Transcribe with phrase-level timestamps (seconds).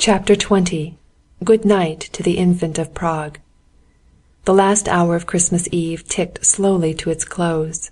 [0.00, 0.94] CHAPTER XX
[1.44, 3.36] GOOD NIGHT TO THE INFANT OF PRAGUE
[4.46, 7.90] The last hour of Christmas Eve ticked slowly to its close.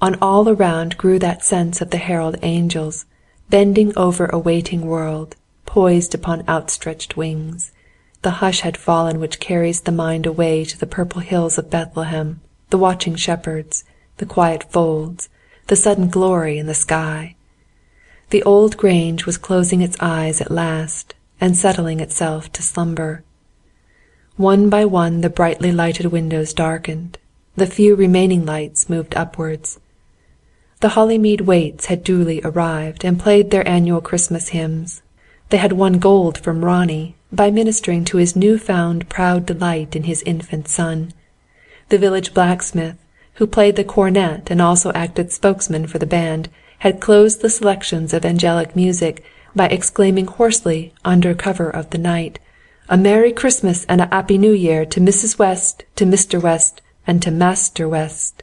[0.00, 3.04] On all around grew that sense of the herald angels,
[3.50, 5.34] bending over a waiting world,
[5.66, 7.72] poised upon outstretched wings.
[8.22, 12.40] The hush had fallen which carries the mind away to the purple hills of Bethlehem,
[12.70, 13.82] the watching shepherds,
[14.18, 15.28] the quiet folds,
[15.66, 17.34] the sudden glory in the sky.
[18.30, 23.22] The old Grange was closing its eyes at last, and settling itself to slumber.
[24.36, 27.16] One by one the brightly lighted windows darkened,
[27.56, 29.80] the few remaining lights moved upwards.
[30.80, 35.02] The Hollymead Waits had duly arrived and played their annual Christmas hymns.
[35.48, 40.02] They had won gold from Ronnie by ministering to his new found proud delight in
[40.02, 41.14] his infant son.
[41.88, 42.96] The village blacksmith,
[43.34, 48.14] who played the cornet and also acted spokesman for the band, had closed the selections
[48.14, 49.24] of angelic music
[49.54, 52.38] by exclaiming hoarsely under cover of the night,
[52.88, 55.38] "A Merry Christmas and a 'Appy New Year to Mrs.
[55.38, 56.40] West, to Mr.
[56.40, 58.42] West, and to Master West!"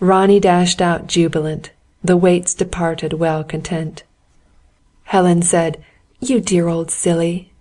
[0.00, 1.70] Ronnie dashed out jubilant.
[2.02, 4.02] The Waits departed well content.
[5.04, 5.78] Helen said,
[6.20, 7.52] "You dear old silly!"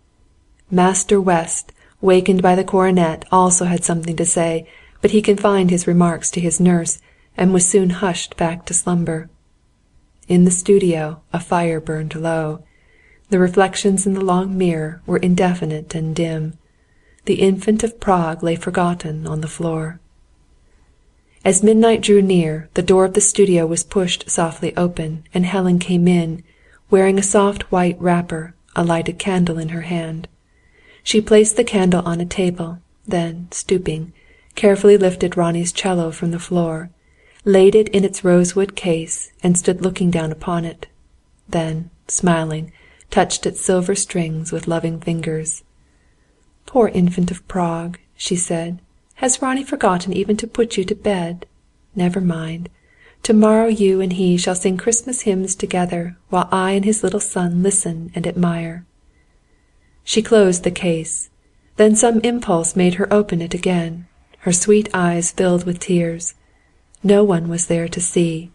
[0.72, 4.67] Master West, wakened by the cornet, also had something to say,
[5.02, 7.00] but he confined his remarks to his nurse,
[7.38, 9.30] and was soon hushed back to slumber.
[10.28, 12.64] In the studio a fire burned low.
[13.30, 16.58] The reflections in the long mirror were indefinite and dim.
[17.23, 20.02] The Infant of Prague lay forgotten on the floor.
[21.45, 25.80] As midnight drew near, the door of the studio was pushed softly open, and Helen
[25.80, 26.44] came in,
[26.89, 30.28] wearing a soft white wrapper, a lighted candle in her hand.
[31.03, 34.11] She placed the candle on a table, then, stooping,
[34.55, 36.89] carefully lifted Ronnie's 'cello from the floor
[37.48, 40.86] laid it in its rosewood case, and stood looking down upon it;
[41.48, 42.73] then, smiling,
[43.09, 45.64] touched its silver strings with loving fingers.
[46.66, 48.80] "Poor Infant of Prague!" she said.
[49.16, 51.45] "Has Ronnie forgotten even to put you to bed?
[51.95, 52.67] Never mind.
[53.23, 57.21] To morrow you and he shall sing Christmas hymns together, while I and his little
[57.21, 58.86] son listen and admire."
[60.04, 61.30] She closed the case.
[61.77, 64.05] Then some impulse made her open it again.
[64.39, 66.36] Her sweet eyes filled with tears.
[67.08, 68.52] No one was there to see.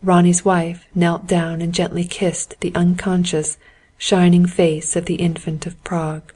[0.00, 3.58] Ronnie's wife knelt down and gently kissed the unconscious,
[3.98, 6.32] shining face of the Infant of Prague.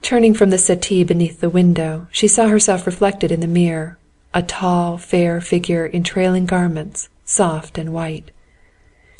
[0.00, 3.98] Turning from the settee beneath the window, she saw herself reflected in the mirror,
[4.32, 8.30] a tall, fair figure in trailing garments, soft and white.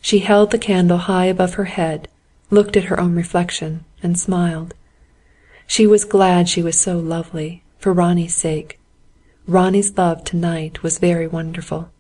[0.00, 2.06] She held the candle high above her head,
[2.50, 4.74] looked at her own reflection, and smiled.
[5.66, 8.77] She was glad she was so lovely, for Ronnie's sake.
[9.48, 11.90] Ronnie's love to night was very wonderful.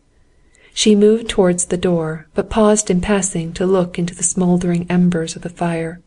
[0.74, 5.34] She moved towards the door, but paused in passing to look into the smouldering embers
[5.34, 6.02] of the fire.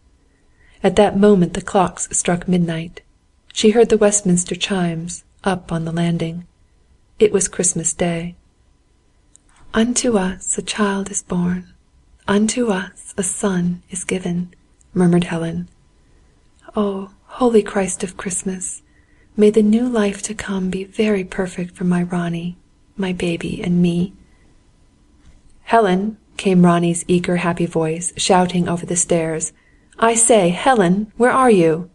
[0.84, 3.02] At that moment the clocks struck midnight.
[3.54, 6.46] She heard the Westminster chimes, up on the landing.
[7.18, 8.36] It was Christmas Day.
[9.74, 11.74] "Unto us a child is born,
[12.28, 14.54] unto us a son is given,"
[14.94, 15.70] murmured Helen.
[16.76, 18.84] "Oh, holy Christ of Christmas!
[19.38, 22.58] May the new life to come be very perfect for my Ronnie,
[22.98, 24.12] my baby and me."
[25.64, 29.54] "Helen!" came Ronnie's eager happy voice, shouting over the stairs.
[29.98, 31.90] "I say, Helen, where are you?"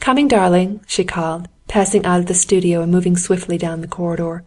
[0.00, 4.42] "Coming, darling," she called, passing out of the studio and moving swiftly down the corridor.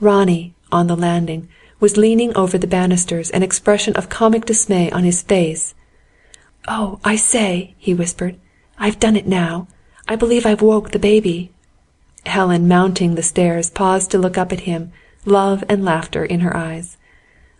[0.00, 1.48] Ronnie, on the landing,
[1.80, 5.74] was leaning over the banisters, an expression of comic dismay on his face.
[6.66, 8.36] "Oh, I say!" he whispered.
[8.78, 9.68] "I've done it now!
[10.08, 11.50] I believe I've woke the baby."
[12.26, 14.92] Helen, mounting the stairs, paused to look up at him,
[15.24, 16.96] love and laughter in her eyes.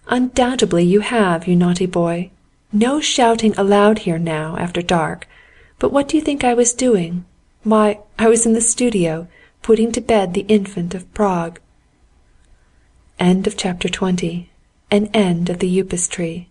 [0.08, 2.30] "Undoubtedly you have, you naughty boy!
[2.72, 5.28] No shouting allowed here now, after dark.
[5.78, 7.24] But what do you think I was doing?
[7.64, 9.28] Why, I was in the studio,
[9.62, 11.60] putting to bed the Infant of Prague."
[13.20, 14.50] End of Chapter 20
[14.90, 16.48] An End of the Upas Tree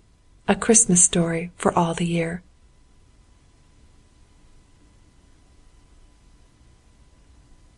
[0.47, 2.43] A Christmas Story for all the year.